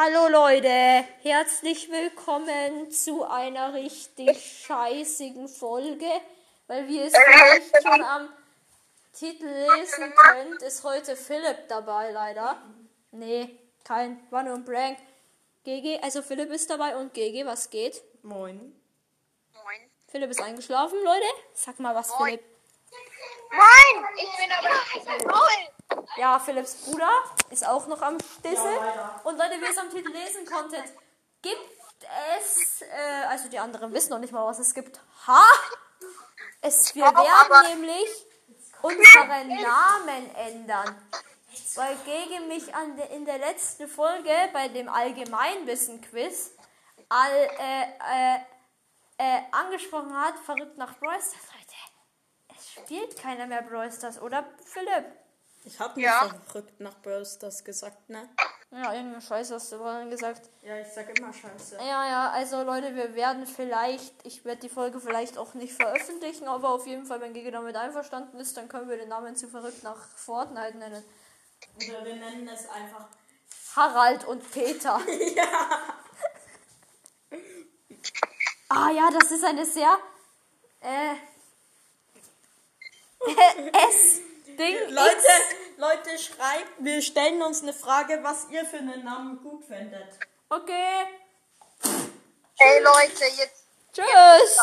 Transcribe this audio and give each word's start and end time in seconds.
Hallo 0.00 0.28
Leute, 0.28 1.04
herzlich 1.24 1.90
willkommen 1.90 2.88
zu 2.92 3.28
einer 3.28 3.74
richtig 3.74 4.64
scheißigen 4.64 5.48
Folge, 5.48 6.06
weil 6.68 6.86
wie 6.86 6.98
ihr 6.98 7.06
es 7.06 7.14
vielleicht 7.16 7.82
schon 7.82 8.04
am 8.04 8.28
Titel 9.12 9.48
lesen 9.48 10.14
könnt, 10.14 10.62
ist 10.62 10.84
heute 10.84 11.16
Philipp 11.16 11.66
dabei 11.66 12.12
leider. 12.12 12.62
Nee, 13.10 13.58
kein, 13.82 14.24
war 14.30 14.44
nur 14.44 14.54
ein 14.54 14.64
Prank. 14.64 14.98
GG, 15.64 15.98
also 16.00 16.22
Philipp 16.22 16.52
ist 16.52 16.70
dabei 16.70 16.96
und 16.96 17.12
GG, 17.12 17.44
was 17.44 17.68
geht? 17.68 18.00
Moin. 18.22 18.80
Moin. 19.52 19.90
Philipp 20.06 20.30
ist 20.30 20.40
eingeschlafen, 20.40 21.02
Leute. 21.02 21.26
Sag 21.54 21.80
mal 21.80 21.96
was, 21.96 22.16
Moin. 22.20 22.38
Philipp. 22.38 22.44
Moin! 23.50 24.06
Ich 24.16 24.36
bin 24.36 24.52
aber 24.52 25.34
Moin! 25.34 26.06
Ja, 26.18 26.38
Philipps 26.40 26.74
Bruder 26.84 27.10
ist 27.50 27.66
auch 27.66 27.86
noch 27.86 28.02
am 28.02 28.18
Stissel. 28.18 28.78
und 29.22 29.38
Leute, 29.38 29.60
wie 29.60 29.64
ihr 29.64 29.70
es 29.70 29.78
am 29.78 29.88
Titel 29.88 30.10
lesen 30.10 30.44
konntet, 30.46 30.84
gibt 31.40 31.60
es, 32.36 32.82
äh, 32.82 33.24
also 33.28 33.48
die 33.48 33.58
anderen 33.58 33.92
wissen 33.92 34.10
noch 34.10 34.18
nicht 34.18 34.32
mal, 34.32 34.44
was 34.44 34.58
es 34.58 34.74
gibt. 34.74 35.00
Ha! 35.28 35.46
Es, 36.60 36.92
wir 36.94 37.04
werden 37.04 37.70
nämlich 37.70 38.26
unseren 38.82 39.48
Namen 39.62 40.34
ändern. 40.34 41.08
Weil 41.76 41.96
gegen 42.04 42.48
mich 42.48 42.74
an 42.74 42.96
de, 42.96 43.14
in 43.14 43.24
der 43.24 43.38
letzten 43.38 43.86
Folge 43.88 44.32
bei 44.52 44.68
dem 44.68 44.88
Allgemeinwissen-Quiz 44.88 46.52
all, 47.08 47.30
äh, 47.30 47.82
äh, 48.10 48.38
äh, 49.18 49.40
angesprochen 49.52 50.16
hat, 50.16 50.38
verrückt 50.40 50.76
nach 50.78 50.98
Brawl 50.98 51.20
Stars. 51.20 51.46
Leute, 51.52 52.58
es 52.58 52.72
spielt 52.72 53.16
keiner 53.16 53.46
mehr 53.46 53.62
Brawl 53.62 53.90
Stars, 53.92 54.20
oder 54.20 54.44
Philipp? 54.64 55.06
Ich 55.68 55.78
hab 55.78 55.96
nicht 55.96 56.06
Ja. 56.06 56.30
verrückt 56.46 56.80
nach 56.80 56.94
Brawl 57.02 57.26
Stars 57.26 57.62
gesagt, 57.62 58.08
ne? 58.08 58.26
Ja, 58.70 58.94
irgendeine 58.94 59.20
Scheiße 59.20 59.54
hast 59.54 59.70
du 59.70 59.76
vorhin 59.76 60.08
gesagt. 60.08 60.48
Ja, 60.62 60.78
ich 60.78 60.88
sag 60.88 61.18
immer 61.18 61.30
Scheiße. 61.30 61.76
Ja, 61.76 62.08
ja, 62.08 62.30
also 62.30 62.62
Leute, 62.62 62.94
wir 62.96 63.14
werden 63.14 63.46
vielleicht, 63.46 64.14
ich 64.26 64.46
werde 64.46 64.62
die 64.62 64.70
Folge 64.70 64.98
vielleicht 64.98 65.36
auch 65.36 65.52
nicht 65.52 65.74
veröffentlichen, 65.74 66.48
aber 66.48 66.70
auf 66.70 66.86
jeden 66.86 67.04
Fall, 67.04 67.20
wenn 67.20 67.34
Gigi 67.34 67.50
damit 67.50 67.76
einverstanden 67.76 68.38
ist, 68.40 68.56
dann 68.56 68.68
können 68.70 68.88
wir 68.88 68.96
den 68.96 69.10
Namen 69.10 69.36
zu 69.36 69.46
verrückt 69.48 69.82
nach 69.82 70.08
Fortnite 70.16 70.78
nennen. 70.78 71.04
Oder 71.76 72.02
wir 72.06 72.16
nennen 72.16 72.48
es 72.48 72.66
einfach. 72.70 73.06
Harald 73.76 74.24
und 74.26 74.50
Peter. 74.50 75.00
Ah 78.70 78.90
ja, 78.90 79.08
das 79.10 79.30
ist 79.30 79.42
eine 79.44 79.64
sehr 79.64 79.96
äh, 80.82 81.14
S-Ding. 83.88 84.76
Leute, 84.90 85.26
Leute, 85.78 86.18
schreibt, 86.18 86.72
wir 86.80 87.00
stellen 87.02 87.40
uns 87.40 87.62
eine 87.62 87.72
Frage, 87.72 88.18
was 88.22 88.48
ihr 88.50 88.64
für 88.64 88.78
einen 88.78 89.04
Namen 89.04 89.40
gut 89.40 89.64
findet. 89.64 90.08
Okay. 90.48 91.06
Ey 92.58 92.82
Leute, 92.82 93.24
jetzt 93.36 93.62
Tschüss. 93.92 94.58